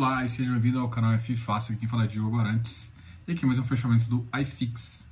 [0.00, 2.90] Olá e seja bem-vindo ao canal F Fácil, quem fala Diogo Arantes.
[3.28, 5.06] E aqui mais um fechamento do iFix.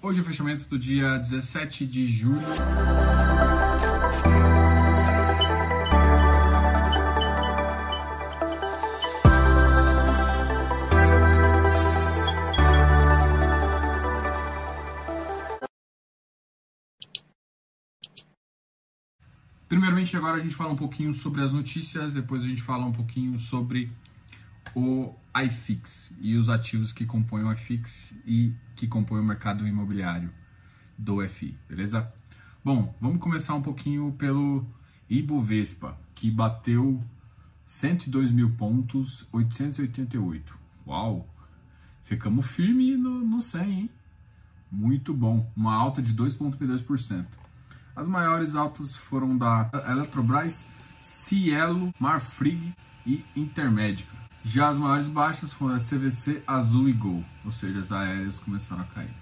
[0.00, 2.40] Hoje é o fechamento do dia 17 de julho.
[19.68, 22.92] Primeiramente, agora a gente fala um pouquinho sobre as notícias, depois a gente fala um
[22.92, 23.92] pouquinho sobre
[24.74, 25.14] o
[25.44, 30.32] iFix e os ativos que compõem o iFix e que compõem o mercado imobiliário
[30.96, 32.12] do FI, beleza?
[32.64, 34.66] Bom, vamos começar um pouquinho pelo
[35.08, 37.02] Ibovespa, que bateu
[37.66, 40.58] 102 mil pontos, 888.
[40.86, 41.26] Uau!
[42.04, 43.90] Ficamos firme no, no 100, hein?
[44.70, 47.26] Muito bom, uma alta de 2,2%.
[47.96, 52.74] As maiores altas foram da Eletrobras, Cielo, Marfrig
[53.06, 54.10] e Intermédica.
[54.42, 58.82] Já as maiores baixas foram a CVC, Azul e Gol, ou seja, as aéreas começaram
[58.82, 59.14] a cair.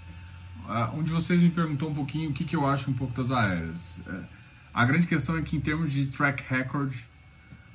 [0.65, 3.15] Uh, um de vocês me perguntou um pouquinho o que, que eu acho um pouco
[3.15, 3.99] das aéreas.
[4.07, 4.25] Uh,
[4.73, 6.95] a grande questão é que em termos de track record,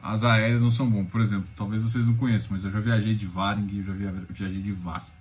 [0.01, 1.03] as aéreas não são bom.
[1.03, 4.61] Por exemplo, talvez vocês não conheçam, mas eu já viajei de Varing eu já viajei
[4.61, 5.13] de VASP.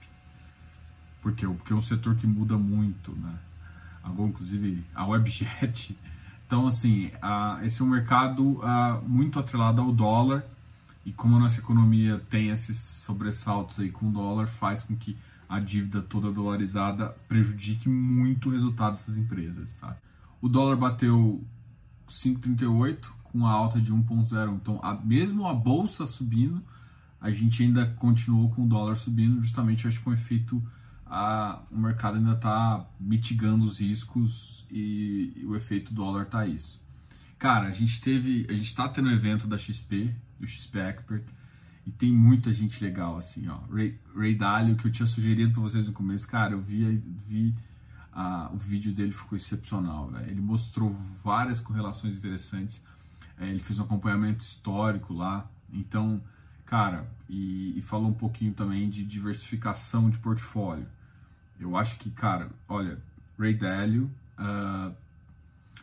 [1.21, 1.47] Por quê?
[1.47, 3.35] Porque é um setor que muda muito, né?
[4.03, 5.97] a Gol, inclusive a Webjet.
[6.45, 7.11] Então, assim,
[7.63, 8.61] esse é um mercado
[9.07, 10.45] muito atrelado ao dólar
[11.05, 15.17] e como a nossa economia tem esses sobressaltos aí com o dólar, faz com que
[15.49, 19.97] a dívida toda dolarizada prejudique muito o resultado dessas empresas, tá?
[20.41, 21.45] O dólar bateu
[22.09, 24.55] 5,38 com a alta de 1,01.
[24.55, 26.63] Então, a, mesmo a bolsa subindo,
[27.21, 30.63] a gente ainda continuou com o dólar subindo, justamente acho que com efeito
[31.07, 36.83] a, o mercado ainda está mitigando os riscos e, e, o efeito dólar tá isso.
[37.39, 41.25] Cara, a gente teve, a gente está tendo um evento da XP, do XP Expert,
[41.87, 43.59] e tem muita gente legal assim, ó.
[43.73, 47.55] Ray, Ray Dalio, que eu tinha sugerido para vocês no começo, cara, eu vi, vi
[48.53, 50.29] o vídeo dele ficou excepcional, véio.
[50.29, 50.93] Ele mostrou
[51.25, 52.85] várias correlações interessantes.
[53.39, 56.23] É, ele fez um acompanhamento histórico lá, então,
[56.67, 60.87] cara, e, e falou um pouquinho também de diversificação de portfólio.
[61.59, 62.99] Eu acho que, cara, olha,
[63.39, 64.95] Ray Dalio, uh,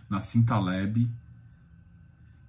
[0.09, 1.09] Nassim Taleb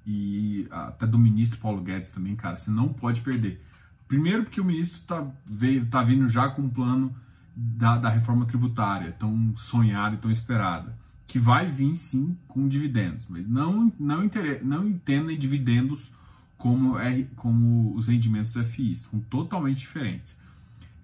[0.06, 3.62] e até do ministro Paulo Guedes também, cara, você não pode perder.
[4.08, 7.14] Primeiro porque o ministro tá, veio, tá vindo já com um plano
[7.54, 10.96] da, da reforma tributária, tão sonhada e tão esperada,
[11.26, 14.28] que vai vir sim com dividendos, mas não, não,
[14.62, 16.10] não entendem dividendos
[16.58, 20.36] como, é, como os rendimentos do FI, são totalmente diferentes.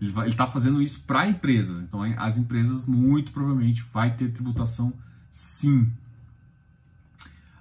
[0.00, 1.80] Ele está fazendo isso para empresas.
[1.80, 4.92] Então, as empresas muito provavelmente vai ter tributação
[5.30, 5.90] sim.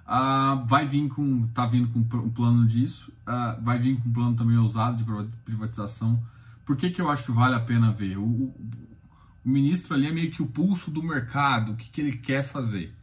[0.06, 3.12] Uh, vai vir com, tá vindo com um plano disso.
[3.26, 5.04] Uh, vai vir com um plano também ousado de
[5.44, 6.22] privatização.
[6.64, 8.16] Por que, que eu acho que vale a pena ver?
[8.16, 8.54] O, o,
[9.44, 12.44] o ministro ali é meio que o pulso do mercado, o que, que ele quer
[12.44, 12.94] fazer.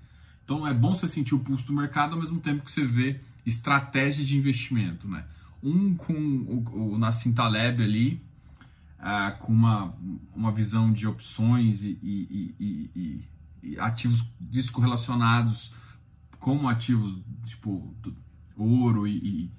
[0.46, 3.20] Então é bom você sentir o pulso do mercado ao mesmo tempo que você vê
[3.46, 5.26] estratégia de investimento, né?
[5.62, 8.22] Um com o, o Nassim Taleb ali,
[9.00, 9.94] uh, com uma,
[10.36, 13.28] uma visão de opções e, e, e,
[13.64, 15.72] e ativos descorrelacionados
[16.44, 17.96] como ativos tipo
[18.58, 19.50] ouro e,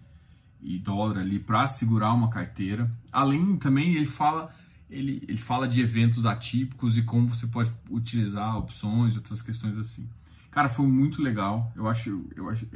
[0.82, 2.90] dólar ali para segurar uma carteira.
[3.10, 4.54] Além também ele fala
[4.90, 9.78] ele, ele fala de eventos atípicos e como você pode utilizar opções e outras questões
[9.78, 10.06] assim.
[10.50, 11.72] Cara, foi muito legal.
[11.74, 12.66] Eu acho, eu acho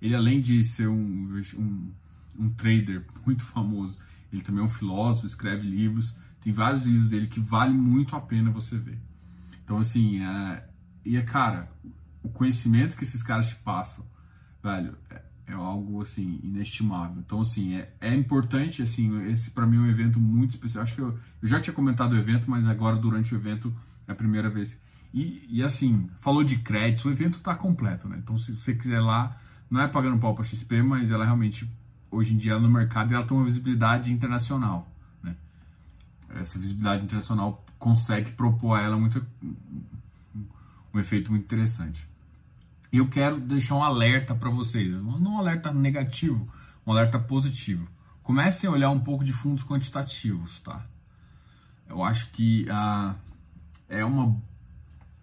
[0.00, 1.92] ele além de ser um, um,
[2.38, 3.98] um trader muito famoso,
[4.32, 6.14] ele também é um filósofo, escreve livros.
[6.40, 9.00] Tem vários livros dele que vale muito a pena você ver.
[9.64, 10.64] Então, assim, é,
[11.04, 11.68] e é, cara,
[12.22, 14.04] o conhecimento que esses caras te passam,
[14.62, 17.20] velho, é, é algo, assim, inestimável.
[17.24, 20.82] Então, assim, é, é importante, assim, esse para mim é um evento muito especial.
[20.82, 23.74] Acho que eu, eu já tinha comentado o evento, mas agora, durante o evento,
[24.06, 24.80] é a primeira vez.
[25.12, 28.18] E, e assim, falou de crédito, o evento tá completo, né?
[28.22, 29.40] Então, se você quiser lá,
[29.70, 31.70] não é pagando pau pra XP, mas ela realmente
[32.10, 34.90] hoje em dia no mercado ela tem uma visibilidade internacional.
[35.22, 35.36] Né?
[36.36, 39.24] Essa visibilidade internacional consegue propor a ela muito,
[40.92, 42.08] um efeito muito interessante.
[42.92, 46.48] Eu quero deixar um alerta para vocês, não um alerta negativo,
[46.86, 47.86] um alerta positivo.
[48.22, 50.86] Comecem a olhar um pouco de fundos quantitativos, tá?
[51.86, 53.14] Eu acho que ah,
[53.88, 54.36] é uma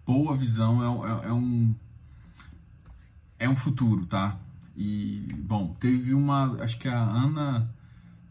[0.04, 1.74] boa visão, é, é, é um
[3.38, 4.36] é um futuro, tá?
[4.76, 6.62] E, bom, teve uma.
[6.62, 7.70] Acho que a Ana.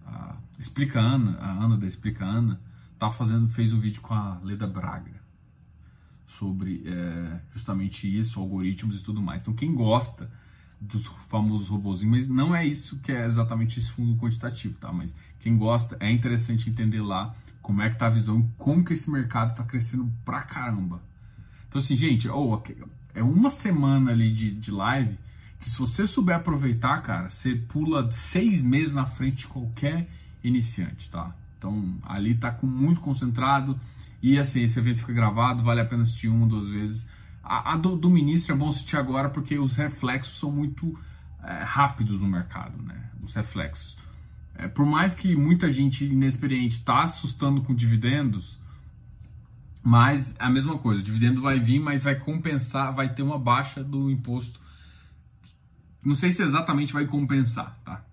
[0.06, 2.60] A, Explica Ana, a Ana da Explica Ana,
[2.98, 5.15] tá fazendo, fez um vídeo com a Leda Braga
[6.26, 9.42] sobre é, justamente isso, algoritmos e tudo mais.
[9.42, 10.30] Então, quem gosta
[10.80, 14.92] dos famosos robôzinhos, mas não é isso que é exatamente esse fundo quantitativo, tá?
[14.92, 18.94] Mas quem gosta, é interessante entender lá como é que tá a visão, como que
[18.94, 21.02] esse mercado tá crescendo pra caramba.
[21.68, 22.62] Então assim, gente, oh,
[23.14, 25.18] é uma semana ali de, de live
[25.60, 30.08] que se você souber aproveitar, cara, você pula seis meses na frente de qualquer
[30.44, 31.34] iniciante, tá?
[31.58, 33.80] Então ali tá com muito concentrado
[34.26, 37.08] e assim, esse evento fica gravado, vale a pena assistir uma, duas vezes.
[37.44, 40.98] A, a do, do, ministro é bom assistir agora porque os reflexos são muito
[41.44, 43.12] é, rápidos no mercado, né?
[43.22, 43.96] Os reflexos.
[44.56, 48.60] É, por mais que muita gente inexperiente está assustando com dividendos,
[49.84, 53.38] mas é a mesma coisa, o dividendo vai vir, mas vai compensar, vai ter uma
[53.38, 54.60] baixa do imposto.
[56.04, 58.04] Não sei se exatamente vai compensar, tá?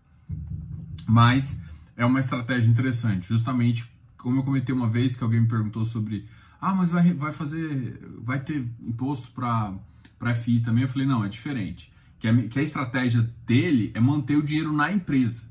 [1.06, 1.58] Mas
[1.96, 3.90] é uma estratégia interessante, justamente
[4.22, 6.26] como eu comentei uma vez que alguém me perguntou sobre,
[6.60, 9.74] ah, mas vai, vai fazer, vai ter imposto para
[10.22, 10.84] para FI também.
[10.84, 11.92] Eu falei, não, é diferente.
[12.20, 15.42] Que a, que a estratégia dele é manter o dinheiro na empresa,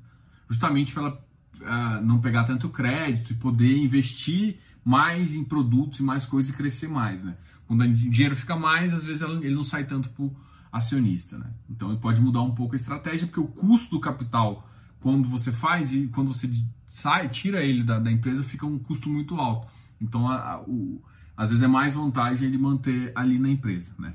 [0.50, 1.26] justamente para ela
[1.60, 6.56] uh, não pegar tanto crédito e poder investir mais em produtos e mais coisas e
[6.56, 7.36] crescer mais, né?
[7.68, 10.30] Quando o dinheiro fica mais, às vezes ele não sai tanto para
[10.72, 11.52] acionista, né?
[11.70, 14.68] Então ele pode mudar um pouco a estratégia, porque o custo do capital,
[15.02, 16.50] quando você faz e quando você
[16.92, 19.68] sai, tira ele da, da empresa, fica um custo muito alto.
[20.00, 21.02] Então, a, a, o,
[21.36, 24.14] às vezes é mais vantagem ele manter ali na empresa, né?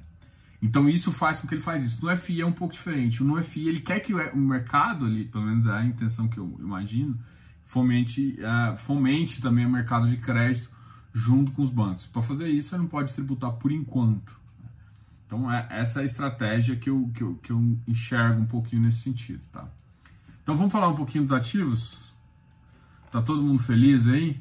[0.61, 2.05] Então isso faz com que ele faz isso.
[2.05, 3.23] No FI é um pouco diferente.
[3.23, 6.56] No FI ele quer que o, mercado ali, pelo menos é a intenção que eu
[6.58, 7.19] imagino,
[7.64, 10.70] fomente, uh, fomente também o mercado de crédito
[11.12, 12.06] junto com os bancos.
[12.06, 14.38] Para fazer isso, ele não pode tributar por enquanto.
[15.26, 18.82] Então é essa é a estratégia que eu, que eu, que eu enxergo um pouquinho
[18.82, 19.69] nesse sentido, tá?
[20.43, 22.06] Então vamos falar um pouquinho dos ativos?
[23.16, 24.38] Tá todo mundo feliz aí?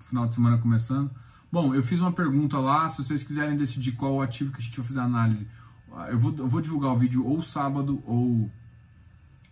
[0.00, 1.12] Final de semana começando.
[1.52, 4.60] Bom, eu fiz uma pergunta lá, se vocês quiserem decidir qual o ativo que a
[4.60, 5.46] gente vai fazer a análise,
[6.08, 8.50] eu vou, eu vou divulgar o vídeo ou sábado ou,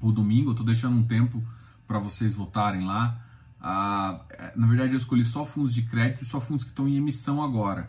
[0.00, 1.40] ou domingo, eu tô deixando um tempo
[1.86, 3.24] para vocês votarem lá.
[3.60, 6.96] Ah, é, na verdade, eu escolhi só fundos de crédito, só fundos que estão em
[6.96, 7.88] emissão agora,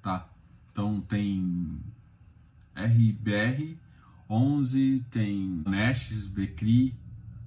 [0.00, 0.26] tá?
[0.72, 1.78] Então tem
[2.74, 3.76] RBR
[4.30, 6.96] 11, tem Nestes, Becri,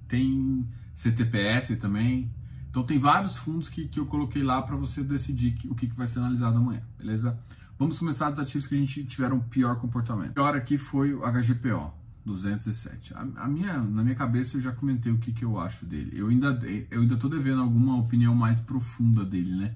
[0.06, 0.64] tem
[0.94, 2.30] CTPS também,
[2.70, 5.88] então tem vários fundos que, que eu coloquei lá para você decidir que, o que,
[5.88, 7.36] que vai ser analisado amanhã, beleza?
[7.76, 10.30] Vamos começar dos ativos que a gente tiveram pior comportamento.
[10.30, 11.92] O pior aqui foi o HGPO,
[12.24, 13.12] 207.
[13.14, 16.12] A, a, minha, na minha cabeça eu já comentei o que, que eu acho dele.
[16.14, 16.56] Eu ainda,
[16.90, 19.74] eu ainda tô devendo alguma opinião mais profunda dele, né?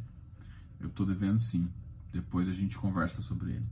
[0.78, 1.68] Eu tô devendo sim.
[2.12, 3.66] Depois a gente conversa sobre ele.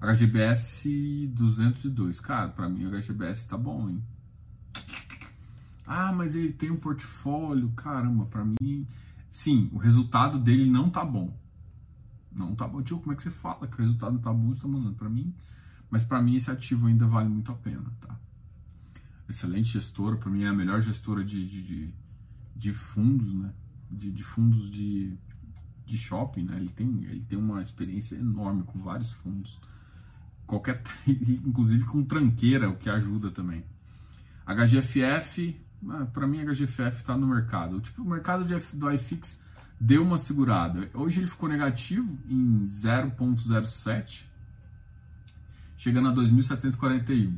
[0.00, 2.20] HGBS 202.
[2.20, 4.00] Cara, para mim o HGBS tá bom, hein?
[5.90, 8.86] Ah, mas ele tem um portfólio, caramba, para mim,
[9.30, 11.34] sim, o resultado dele não tá bom.
[12.30, 12.82] Não tá bom.
[12.82, 14.54] Tio, como é que você fala que o resultado não tá bom?
[14.54, 15.34] Você tá mandando para mim?
[15.88, 18.20] Mas para mim esse ativo ainda vale muito a pena, tá?
[19.26, 21.94] Excelente gestora, para mim é a melhor gestora de, de, de,
[22.54, 23.50] de fundos, né?
[23.90, 25.16] De, de fundos de,
[25.86, 26.58] de shopping, né?
[26.58, 29.58] Ele tem, ele tem uma experiência enorme com vários fundos.
[30.46, 33.64] Qualquer, inclusive com tranqueira, o que ajuda também.
[34.46, 35.58] HGFF,
[35.90, 37.80] ah, para mim, a HGFF está no mercado.
[37.80, 39.40] Tipo, o mercado de, do iFix
[39.80, 40.90] deu uma segurada.
[40.94, 44.24] Hoje ele ficou negativo em 0,07,
[45.76, 47.36] chegando a 2.741.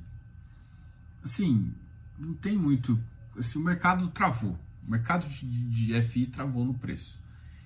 [1.22, 1.72] Assim,
[2.18, 2.98] não tem muito.
[3.38, 4.58] Assim, o mercado travou.
[4.86, 7.18] O mercado de, de FI travou no preço.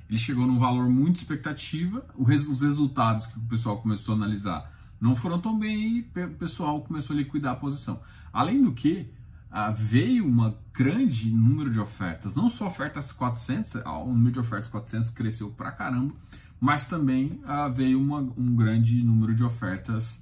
[0.08, 2.04] Ele chegou num valor muito expectativa.
[2.16, 6.80] os resultados que o pessoal começou a analisar não foram tão bem e o pessoal
[6.80, 8.00] começou a liquidar a posição.
[8.32, 9.10] Além do que,
[9.56, 14.40] ah, veio uma grande número de ofertas, não só ofertas 400, ah, o número de
[14.40, 16.12] ofertas 400 cresceu pra caramba,
[16.58, 20.20] mas também ah, veio uma, um grande número de ofertas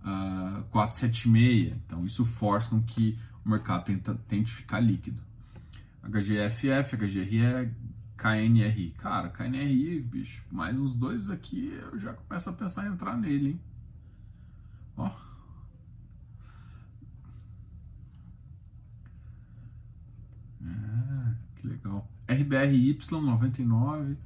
[0.00, 5.22] uh, 476, então isso força com que o mercado tenta, tente ficar líquido.
[6.02, 7.72] HGFF, HGRE,
[8.16, 8.90] KNRI.
[8.98, 13.50] Cara, KNRI, bicho, mais uns dois aqui eu já começo a pensar em entrar nele,
[13.50, 13.60] hein?
[14.96, 15.24] Ó.
[20.66, 22.06] É, que legal.
[22.28, 24.16] RBRY99.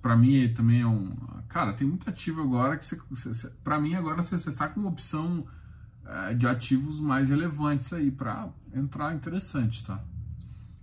[0.00, 1.10] Para mim também é um.
[1.48, 2.96] Cara, tem muito ativo agora que você.
[3.10, 5.46] você para mim, agora você está com uma opção
[6.04, 10.02] é, de ativos mais relevantes aí para entrar interessante, tá?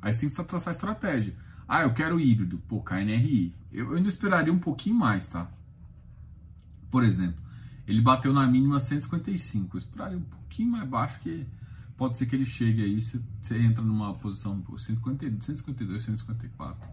[0.01, 1.35] Aí você tem que traçar estratégia.
[1.67, 2.57] Ah, eu quero híbrido.
[2.67, 3.55] Pô, KNRI.
[3.71, 5.49] Eu, eu ainda esperaria um pouquinho mais, tá?
[6.91, 7.41] Por exemplo,
[7.87, 9.75] ele bateu na mínima 155.
[9.75, 11.47] Eu esperaria um pouquinho mais baixo que
[11.97, 16.89] pode ser que ele chegue aí, você, você entra numa posição por 150, 152, 154.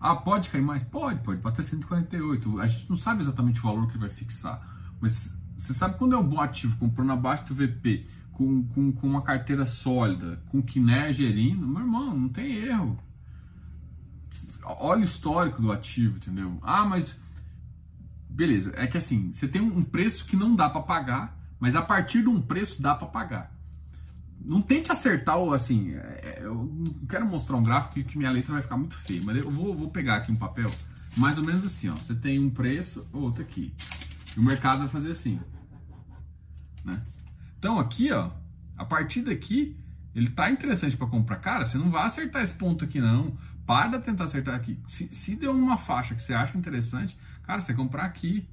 [0.00, 0.82] Ah, pode cair mais?
[0.82, 2.60] Pode, pode, pode até 148.
[2.60, 4.60] A gente não sabe exatamente o valor que vai fixar,
[5.00, 9.06] mas você sabe quando é um bom ativo, comprando abaixo do VP, com, com, com
[9.06, 12.98] uma carteira sólida, com o que é gerindo, meu irmão, não tem erro.
[14.64, 16.58] Olha o histórico do ativo, entendeu?
[16.62, 17.16] Ah, mas
[18.28, 21.82] beleza, é que assim, você tem um preço que não dá para pagar, mas a
[21.82, 23.51] partir de um preço dá para pagar.
[24.44, 28.30] Não tente acertar o assim, é, é, eu não quero mostrar um gráfico que, minha
[28.30, 30.70] letra vai ficar muito feia, mas eu vou, vou pegar aqui um papel,
[31.16, 31.94] mais ou menos assim, ó.
[31.94, 33.72] Você tem um preço, outro aqui.
[34.36, 35.40] E o mercado vai fazer assim,
[36.84, 37.02] né?
[37.58, 38.30] Então aqui, ó,
[38.76, 39.76] a partir daqui,
[40.14, 41.36] ele tá interessante para comprar.
[41.36, 43.36] Cara, você não vai acertar esse ponto aqui não.
[43.64, 44.78] Para de tentar acertar aqui.
[44.88, 48.48] Se, se deu uma faixa que você acha interessante, cara, você comprar aqui.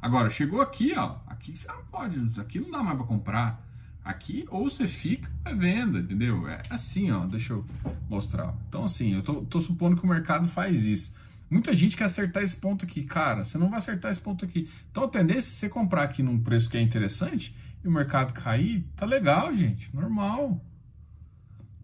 [0.00, 3.71] Agora, chegou aqui, ó, aqui você não pode, aqui não dá mais para comprar.
[4.04, 6.48] Aqui, ou você fica é venda, entendeu?
[6.48, 7.64] É assim, ó, deixa eu
[8.08, 8.54] mostrar.
[8.68, 11.12] Então, assim, eu tô, tô supondo que o mercado faz isso.
[11.48, 13.44] Muita gente quer acertar esse ponto aqui, cara.
[13.44, 14.70] Você não vai acertar esse ponto aqui.
[14.90, 17.54] Então a tendência é você comprar aqui num preço que é interessante
[17.84, 19.94] e o mercado cair, tá legal, gente.
[19.94, 20.64] Normal.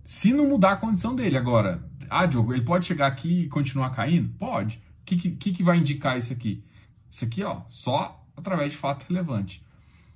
[0.02, 1.36] Se não mudar a condição dele.
[1.36, 4.30] Agora, ah, Diogo, ele pode chegar aqui e continuar caindo?
[4.38, 4.78] Pode.
[5.02, 6.64] O que, que, que vai indicar isso aqui?
[7.10, 9.62] Isso aqui, ó, só através de fato relevante.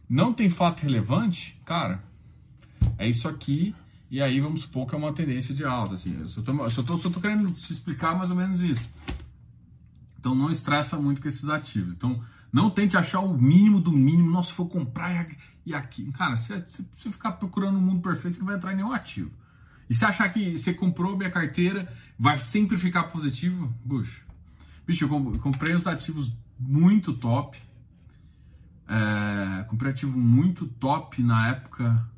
[0.09, 2.02] Não tem fato relevante, cara,
[2.99, 3.75] é isso aqui,
[4.11, 5.94] e aí vamos supor que é uma tendência de alta.
[5.94, 8.90] Assim, eu só tô, só tô, só tô querendo te explicar mais ou menos isso.
[10.18, 11.94] Então não estressa muito com esses ativos.
[11.94, 14.30] Então não tente achar o mínimo do mínimo.
[14.30, 15.28] Nossa, vou comprar
[15.64, 16.12] e aqui.
[16.12, 16.62] Cara, se
[16.94, 19.30] você ficar procurando um mundo perfeito, você não vai entrar em nenhum ativo.
[19.88, 24.23] E se achar que você comprou minha carteira, vai sempre ficar positivo, bucho.
[24.87, 27.59] Bicho, eu comprei uns ativos muito top.
[28.89, 32.09] É, comprei ativo muito top na época.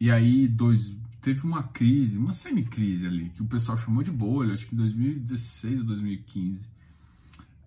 [0.00, 4.54] E aí, dois, teve uma crise, uma semi-crise ali, que o pessoal chamou de bolha,
[4.54, 6.68] acho que em 2016 ou 2015.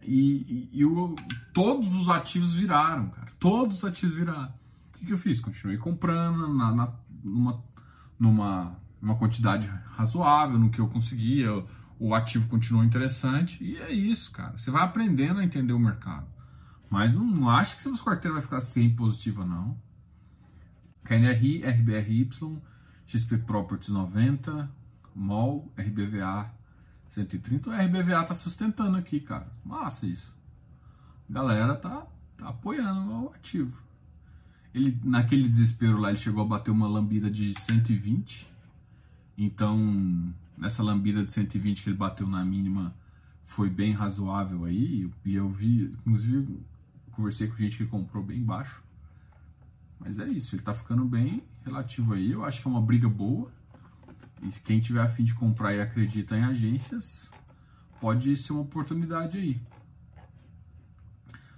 [0.02, 1.14] E, e, e o,
[1.54, 3.30] todos os ativos viraram, cara.
[3.38, 4.54] Todos os ativos viraram.
[4.94, 5.40] O que, que eu fiz?
[5.40, 7.64] Continuei comprando na, na, numa,
[8.18, 11.52] numa, numa quantidade razoável, no que eu conseguia.
[12.00, 13.62] O ativo continuou interessante.
[13.62, 14.58] E é isso, cara.
[14.58, 16.28] Você vai aprendendo a entender o mercado.
[16.90, 19.78] Mas não, acho que sua carteira vai ficar sempre positiva, não.
[21.04, 22.30] KNRI, RBRY,
[23.06, 24.70] XP Properties 90,
[25.16, 26.52] MOL, RBVA
[27.10, 29.52] 130, o RBVA tá sustentando aqui, cara.
[29.64, 30.38] Massa isso.
[31.30, 32.06] A galera tá,
[32.38, 33.76] tá apoiando o ativo.
[34.74, 38.48] Ele, naquele desespero lá, ele chegou a bater uma lambida de 120.
[39.38, 39.76] Então,
[40.58, 42.94] nessa lambida de 120 que ele bateu na mínima,
[43.46, 45.10] foi bem razoável aí.
[45.26, 46.60] E eu vi, inclusive,
[47.20, 48.82] conversei com gente que comprou bem baixo.
[50.00, 52.32] Mas é isso, ele tá ficando bem relativo aí.
[52.32, 53.52] Eu acho que é uma briga boa.
[54.42, 57.30] E quem tiver a fim de comprar e acredita em agências,
[58.00, 59.62] pode ser uma oportunidade aí.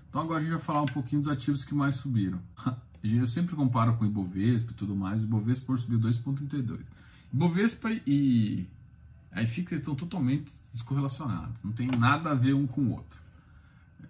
[0.09, 2.41] Então agora a gente vai falar um pouquinho dos ativos que mais subiram.
[3.03, 5.21] Eu sempre comparo com o Ibovespa e tudo mais.
[5.21, 6.79] O Ibovespa subiu 2,32.
[7.31, 8.67] Ibovespa e
[9.31, 11.63] a IFIX estão totalmente descorrelacionados.
[11.63, 13.19] Não tem nada a ver um com o outro.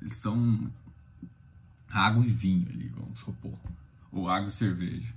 [0.01, 0.71] Eles estão
[1.91, 3.57] água e vinho ali, vamos supor.
[4.11, 5.13] Ou água e cerveja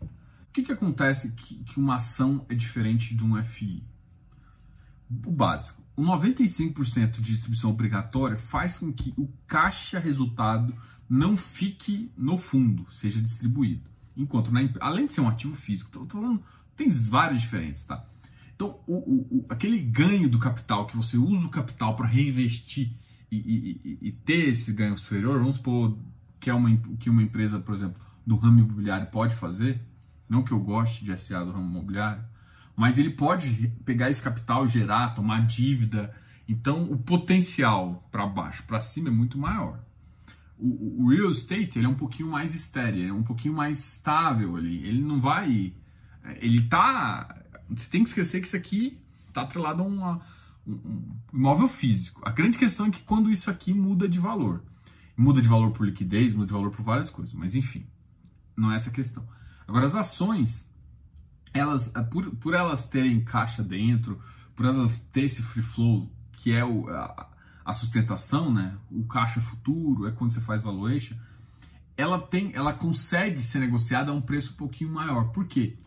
[0.55, 3.83] que, que acontece que, que uma ação é diferente de um FI?
[5.27, 5.83] O básico.
[5.97, 10.75] O 95% de distribuição obrigatória faz com que o caixa resultado
[11.11, 13.91] não fique no fundo, seja distribuído.
[14.17, 16.43] Enquanto, na, além de ser um ativo físico, tô, tô falando,
[16.77, 18.05] tem várias diferenças, tá?
[18.55, 22.93] Então, o, o, o, aquele ganho do capital, que você usa o capital para reinvestir
[23.31, 25.99] e, e, e, ter esse ganho superior, vamos supor
[26.45, 29.81] que, é uma, que uma empresa, por exemplo, do ramo imobiliário pode fazer,
[30.29, 32.23] não que eu goste de SA do ramo imobiliário,
[32.77, 36.15] mas ele pode pegar esse capital, gerar, tomar dívida.
[36.47, 39.81] Então, o potencial para baixo, para cima é muito maior.
[40.59, 44.55] O, o, real estate ele é um pouquinho mais estéreo, é um pouquinho mais estável
[44.55, 44.87] ali.
[44.87, 45.73] Ele não vai.
[46.43, 47.43] Ele tá.
[47.71, 48.99] Você tem que esquecer que isso aqui
[49.29, 50.21] está atrelado a uma,
[50.67, 52.21] um, um imóvel físico.
[52.23, 54.63] A grande questão é que quando isso aqui muda de valor.
[55.17, 57.87] Muda de valor por liquidez, muda de valor por várias coisas, mas enfim,
[58.57, 59.27] não é essa a questão.
[59.67, 60.69] Agora, as ações,
[61.53, 64.21] elas, é, por, por elas terem caixa dentro,
[64.55, 67.31] por elas terem esse free flow, que é o, a,
[67.65, 68.77] a sustentação, né?
[68.91, 71.17] o caixa futuro, é quando você faz valuation,
[71.97, 75.29] ela tem, ela consegue ser negociada a um preço um pouquinho maior.
[75.29, 75.79] Por quê?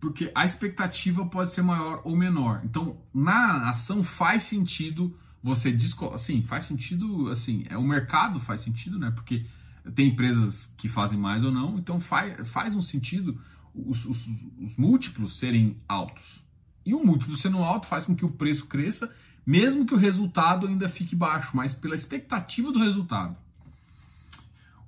[0.00, 2.62] Porque a expectativa pode ser maior ou menor.
[2.64, 5.76] Então, na ação faz sentido você
[6.12, 9.10] assim, faz sentido, assim, é o mercado faz sentido, né?
[9.10, 9.46] Porque
[9.94, 13.40] tem empresas que fazem mais ou não, então faz, faz um sentido
[13.74, 14.26] os, os,
[14.58, 16.42] os múltiplos serem altos.
[16.84, 19.12] E o múltiplo sendo alto faz com que o preço cresça,
[19.46, 23.36] mesmo que o resultado ainda fique baixo, mas pela expectativa do resultado.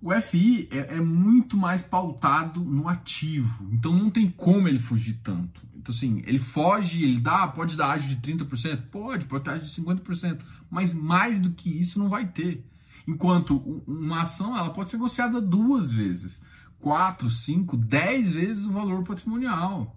[0.03, 5.21] O FI é, é, muito mais pautado no ativo, então não tem como ele fugir
[5.23, 5.63] tanto.
[5.77, 8.89] Então, assim, ele foge, ele dá, pode dar ágio de 30%?
[8.91, 12.67] Pode, pode ter ágio de 50%, mas mais do que isso não vai ter.
[13.07, 16.43] Enquanto uma ação ela pode ser negociada duas vezes,
[16.81, 19.97] quatro, cinco, dez vezes o valor patrimonial.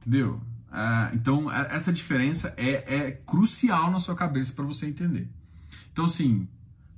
[0.00, 0.40] Entendeu?
[0.72, 5.28] É, então, é, essa diferença é, é crucial na sua cabeça para você entender.
[5.92, 6.48] Então, assim,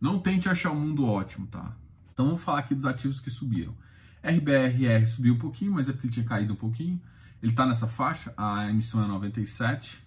[0.00, 1.76] não tente achar o mundo ótimo, tá?
[2.20, 3.74] Então, vamos falar aqui dos ativos que subiram.
[4.22, 7.00] RBRR subiu um pouquinho, mas é porque ele tinha caído um pouquinho.
[7.42, 10.06] Ele está nessa faixa, a emissão é 97.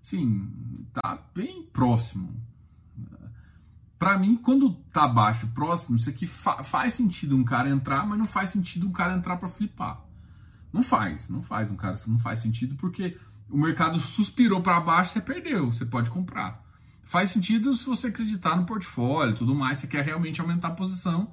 [0.00, 2.40] Sim, tá bem próximo.
[3.98, 8.16] Para mim, quando tá baixo, próximo, isso aqui fa faz sentido um cara entrar, mas
[8.16, 10.00] não faz sentido um cara entrar para flipar.
[10.72, 13.18] Não faz, não faz um cara, não faz sentido porque
[13.50, 16.64] o mercado suspirou para baixo, você perdeu, você pode comprar.
[17.08, 21.32] Faz sentido se você acreditar no portfólio, tudo mais, você quer realmente aumentar a posição,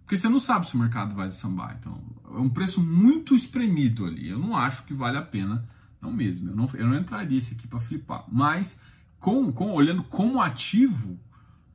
[0.00, 1.78] porque você não sabe se o mercado vai sambar.
[1.80, 4.28] Então, é um preço muito espremido ali.
[4.28, 5.66] Eu não acho que vale a pena,
[5.98, 6.50] não mesmo.
[6.50, 8.26] Eu não, eu não entraria esse aqui para flipar.
[8.30, 8.78] Mas,
[9.18, 11.18] com, com, olhando como ativo,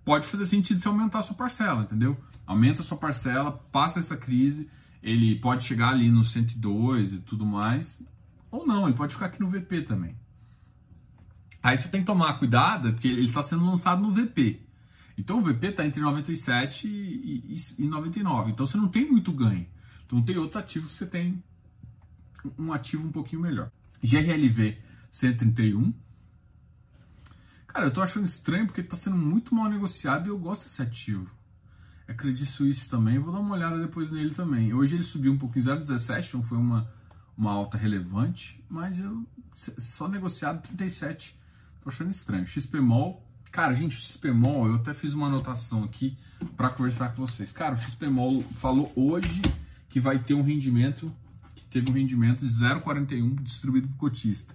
[0.06, 2.16] pode fazer sentido se aumentar a sua parcela, entendeu?
[2.46, 4.70] Aumenta a sua parcela, passa essa crise,
[5.02, 8.00] ele pode chegar ali no 102 e tudo mais,
[8.52, 10.16] ou não, ele pode ficar aqui no VP também.
[11.62, 14.62] Aí você tem que tomar cuidado, porque ele está sendo lançado no VP.
[15.18, 18.52] Então o VP está entre 97 e, e, e 99.
[18.52, 19.68] Então você não tem muito ganho.
[20.06, 21.44] Então tem outros ativos que você tem
[22.58, 23.70] um ativo um pouquinho melhor.
[24.02, 24.78] GRLV
[25.12, 25.94] 131.
[27.68, 30.82] Cara, eu tô achando estranho porque está sendo muito mal negociado e eu gosto desse
[30.82, 31.30] ativo.
[32.08, 34.74] É Credit também, vou dar uma olhada depois nele também.
[34.74, 36.92] Hoje ele subiu um pouquinho, 0,17, não foi uma,
[37.38, 39.24] uma alta relevante, mas eu
[39.54, 41.38] só negociado 37
[41.90, 42.46] Achando estranho.
[42.46, 43.26] XPMOL.
[43.52, 46.16] Cara, gente, o XPMOL, eu até fiz uma anotação aqui
[46.56, 47.52] para conversar com vocês.
[47.52, 49.42] Cara, o XPMOL falou hoje
[49.90, 51.12] que vai ter um rendimento,
[51.56, 54.54] que teve um rendimento de 0,41 distribuído para cotista.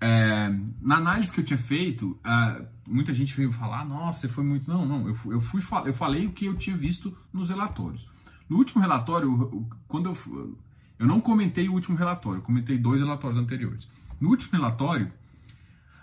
[0.00, 0.48] É,
[0.80, 4.70] na análise que eu tinha feito, é, muita gente veio falar, nossa, você foi muito.
[4.70, 8.08] Não, não, eu, fui, eu, fui, eu falei o que eu tinha visto nos relatórios.
[8.48, 10.58] No último relatório, quando eu.
[10.98, 13.88] Eu não comentei o último relatório, comentei dois relatórios anteriores.
[14.20, 15.12] No último relatório,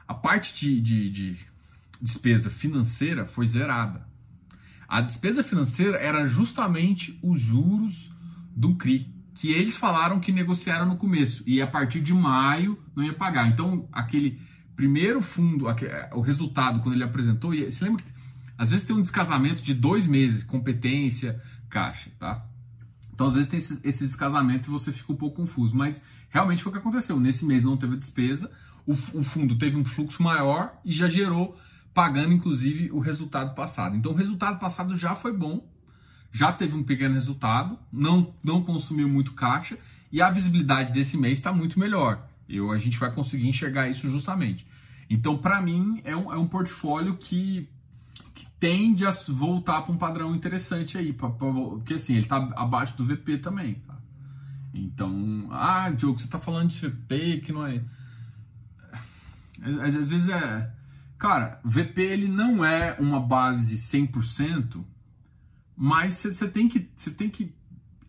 [0.07, 1.37] a parte de, de, de
[2.01, 4.07] despesa financeira foi zerada.
[4.87, 8.11] A despesa financeira era justamente os juros
[8.55, 13.03] do CRI, que eles falaram que negociaram no começo, e a partir de maio não
[13.03, 13.47] ia pagar.
[13.47, 14.39] Então, aquele
[14.75, 15.65] primeiro fundo,
[16.13, 18.11] o resultado, quando ele apresentou, você lembra que
[18.57, 22.45] às vezes tem um descasamento de dois meses, competência, caixa, tá?
[23.13, 26.61] Então, às vezes tem esse, esse descasamento e você fica um pouco confuso, mas realmente
[26.61, 27.19] foi o que aconteceu.
[27.19, 28.51] Nesse mês não teve despesa,
[28.85, 31.57] o, o fundo teve um fluxo maior e já gerou,
[31.93, 33.95] pagando inclusive o resultado passado.
[33.95, 35.67] Então o resultado passado já foi bom,
[36.31, 39.77] já teve um pequeno resultado, não, não consumiu muito caixa
[40.11, 42.27] e a visibilidade desse mês está muito melhor.
[42.47, 44.67] Eu, a gente vai conseguir enxergar isso justamente.
[45.09, 47.67] Então, para mim, é um, é um portfólio que,
[48.33, 52.37] que tende a voltar para um padrão interessante aí, pra, pra, porque assim, ele está
[52.55, 53.75] abaixo do VP também.
[53.75, 53.95] Tá?
[54.73, 57.81] Então, ah, Diogo, você está falando de VP que não é.
[59.65, 60.71] Às, às vezes é.
[61.17, 64.83] Cara, VP ele não é uma base 100%,
[65.75, 66.89] mas você tem que.
[66.95, 67.53] Você tem que.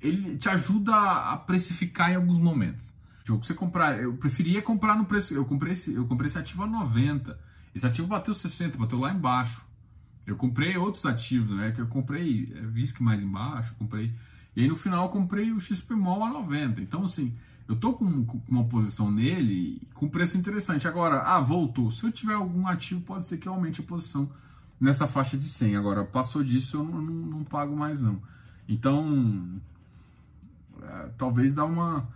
[0.01, 2.95] Ele te ajuda a precificar em alguns momentos.
[3.25, 5.35] Tipo, você comprar, eu preferia comprar no preço.
[5.35, 7.39] Eu comprei esse, eu comprei esse ativo a 90.
[7.75, 9.65] Esse ativo bateu 60, bateu lá embaixo.
[10.27, 11.73] Eu comprei outros ativos, né?
[11.73, 14.13] Que eu comprei é, VISC mais embaixo, comprei.
[14.55, 16.81] E aí no final eu comprei o XPMOL a 90.
[16.81, 17.37] Então, assim,
[17.69, 20.87] eu tô com, com, uma posição nele com preço interessante.
[20.87, 21.91] Agora, ah, voltou.
[21.91, 24.31] Se eu tiver algum ativo, pode ser que eu aumente a posição
[24.81, 25.77] nessa faixa de 100.
[25.77, 28.23] Agora, passou disso, eu não, não, não pago mais não.
[28.69, 29.61] Então,
[30.83, 32.09] é, talvez dá uma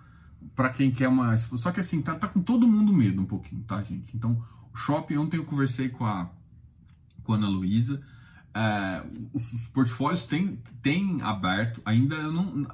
[0.57, 3.63] para quem quer uma, só que assim, tá, tá com todo mundo medo um pouquinho,
[3.65, 4.17] tá, gente?
[4.17, 6.31] Então, o shopping ontem eu conversei com a
[7.23, 8.01] com a Ana Luísa,
[8.55, 12.67] é, os, os, portfólios têm tem aberto, ainda eu não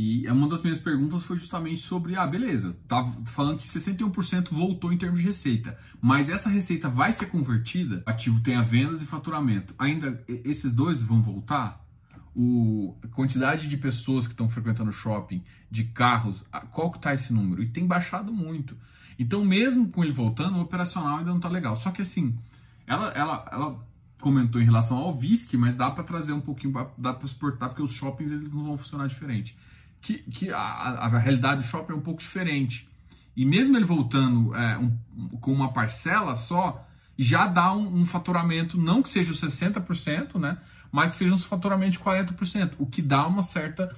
[0.00, 4.92] e uma das minhas perguntas foi justamente sobre, ah, beleza, tá falando que 61% voltou
[4.92, 8.00] em termos de receita, mas essa receita vai ser convertida?
[8.06, 9.74] Ativo tem a vendas e faturamento.
[9.76, 11.84] Ainda esses dois vão voltar?
[12.32, 17.32] O, a quantidade de pessoas que estão frequentando shopping, de carros, qual que tá esse
[17.32, 17.60] número?
[17.60, 18.76] E tem baixado muito.
[19.18, 21.76] Então, mesmo com ele voltando, o operacional ainda não tá legal.
[21.76, 22.38] Só que assim,
[22.86, 23.84] ela, ela, ela
[24.20, 27.82] comentou em relação ao VISC, mas dá para trazer um pouquinho, dá para exportar, porque
[27.82, 29.58] os shoppings eles não vão funcionar diferente
[30.00, 32.88] que, que a, a, realidade do shopping é um pouco diferente.
[33.36, 34.96] E mesmo ele voltando é, um,
[35.40, 36.84] com uma parcela só,
[37.16, 40.58] já dá um, um, faturamento, não que seja os 60%, né?
[40.90, 43.94] mas que seja um faturamento de 40%, o que dá uma certa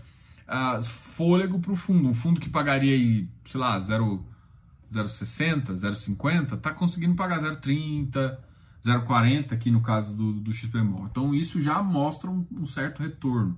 [0.49, 2.09] uh, fôlego para o fundo.
[2.09, 8.37] Um fundo que pagaria aí, sei lá, 0,60, 0,50, está conseguindo pagar 0,30,
[8.85, 11.07] 0,40 aqui no caso do, do XPMOL.
[11.11, 13.57] Então isso já mostra um, um certo retorno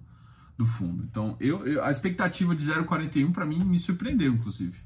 [0.56, 1.02] do fundo.
[1.04, 4.78] Então eu, eu a expectativa de 0,41 para mim me surpreendeu, inclusive.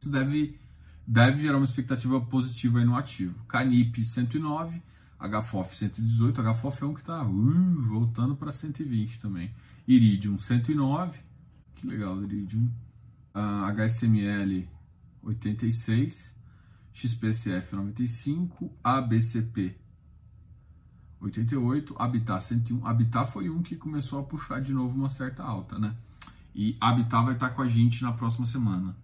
[0.00, 0.58] Isso deve,
[1.06, 3.34] deve gerar uma expectativa positiva aí no ativo.
[3.46, 4.82] Canip 109,
[5.18, 9.50] HFOF 118, HFOF é um que está uh, voltando para 120 também.
[9.86, 11.18] Iridium 109,
[11.74, 12.70] que legal, Iridium.
[13.34, 14.66] Uh, HSML
[15.22, 16.34] 86,
[16.92, 19.76] XPCF 95, ABCP
[21.20, 22.86] 88, Habitat 101.
[22.86, 25.94] Habitat foi um que começou a puxar de novo uma certa alta, né?
[26.54, 28.96] E Habitat vai estar com a gente na próxima semana.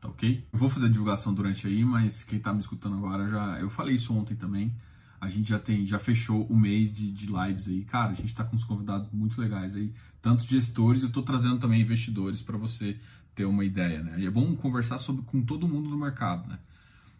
[0.00, 0.46] Tá ok?
[0.52, 3.60] Eu vou fazer a divulgação durante aí, mas quem tá me escutando agora já.
[3.60, 4.72] Eu falei isso ontem também.
[5.20, 7.84] A gente já tem, já fechou o mês de, de lives aí.
[7.84, 9.92] Cara, a gente tá com uns convidados muito legais aí,
[10.22, 12.96] tanto gestores, eu tô trazendo também investidores para você
[13.34, 14.20] ter uma ideia, né?
[14.20, 16.58] E é bom conversar sobre, com todo mundo do mercado, né?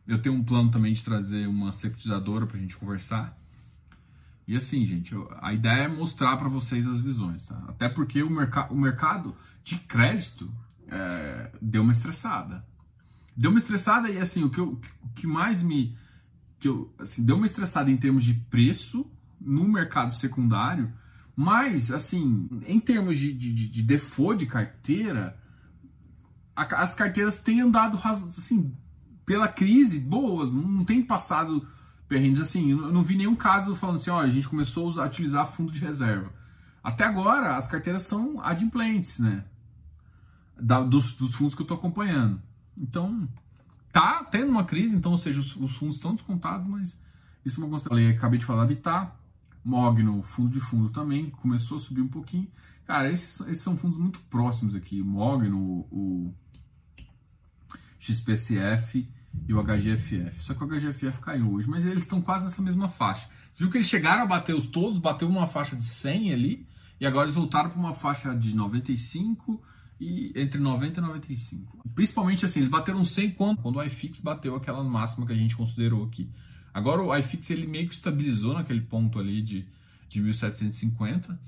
[0.06, 3.36] Eu tenho um plano também de trazer uma securitizadora pra gente conversar
[4.48, 7.62] e assim, gente, a ideia é mostrar para vocês as visões, tá?
[7.68, 10.50] Até porque o, merc o mercado de crédito
[10.86, 12.64] é, deu uma estressada.
[13.36, 15.94] Deu uma estressada e assim, o que, eu, o que mais me.
[16.58, 19.06] Que eu, assim, deu uma estressada em termos de preço
[19.38, 20.90] no mercado secundário,
[21.36, 25.38] mas, assim, em termos de, de, de default de carteira,
[26.56, 28.74] a, as carteiras têm andado, assim,
[29.26, 31.68] pela crise, boas, não tem passado
[32.08, 32.70] perrengues assim.
[32.70, 35.78] Eu não vi nenhum caso falando assim, olha, a gente começou a utilizar fundo de
[35.78, 36.32] reserva.
[36.82, 39.44] Até agora, as carteiras estão adimplentes, né?
[40.58, 42.40] Da, dos, dos, fundos que eu estou acompanhando.
[42.76, 43.28] Então,
[43.92, 46.98] tá tendo uma crise, então, ou seja, os, os fundos estão descontados, mas
[47.44, 48.16] isso é uma consideração.
[48.16, 49.12] Acabei de falar Habitat,
[49.62, 52.48] Mogno, fundo de fundo também, começou a subir um pouquinho.
[52.86, 55.02] Cara, esses, esses são fundos muito próximos aqui.
[55.02, 56.34] Mogno, o, o
[57.98, 59.06] XPCF
[59.46, 60.42] e o HGFF.
[60.42, 63.28] Só que o HGFF caiu hoje, mas eles estão quase nessa mesma faixa.
[63.52, 66.66] Você viu que eles chegaram a bater os todos, bateu uma faixa de 100 ali,
[67.00, 69.62] e agora eles voltaram para uma faixa de 95
[70.00, 71.88] e entre 90 e 95.
[71.94, 75.56] Principalmente assim, eles bateram 100 quando, quando o iFix bateu aquela máxima que a gente
[75.56, 76.30] considerou aqui.
[76.72, 79.66] Agora o iFix ele meio que estabilizou naquele ponto ali de,
[80.08, 81.38] de 1750.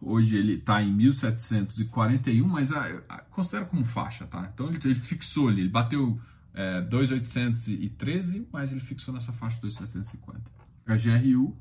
[0.00, 4.50] Hoje ele está em 1741, mas a, a, considera como faixa, tá?
[4.52, 6.20] Então ele, ele fixou ali, ele bateu
[6.54, 10.40] é, 2,813, mas ele fixou nessa faixa de 2,750.
[10.86, 11.56] HGRU,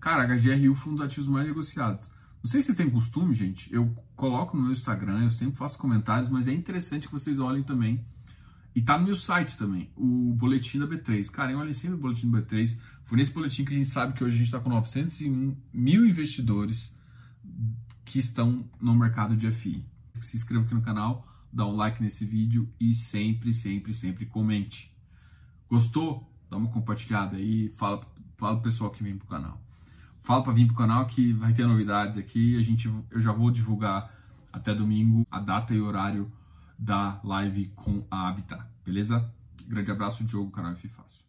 [0.00, 2.10] cara, HGRU foi um dos ativos mais negociados.
[2.42, 5.78] Não sei se vocês têm costume, gente, eu coloco no meu Instagram, eu sempre faço
[5.78, 8.04] comentários, mas é interessante que vocês olhem também.
[8.74, 11.30] E tá no meu site também, o boletim da B3.
[11.30, 12.78] Cara, olhem sempre o boletim da B3.
[13.04, 16.04] Foi nesse boletim que a gente sabe que hoje a gente está com 901 mil
[16.04, 16.94] investidores
[18.04, 19.82] que estão no mercado de FI.
[20.20, 24.94] Se inscreva aqui no canal dá um like nesse vídeo e sempre, sempre, sempre comente.
[25.68, 26.30] Gostou?
[26.50, 28.06] Dá uma compartilhada aí, fala,
[28.36, 29.60] fala pro pessoal que vem pro canal.
[30.22, 32.58] Fala para vir pro canal que vai ter novidades aqui.
[32.58, 34.12] A gente, eu já vou divulgar
[34.52, 36.30] até domingo a data e horário
[36.78, 39.32] da live com a Habitat, beleza?
[39.66, 41.25] Grande abraço, Diogo, canal Fácil.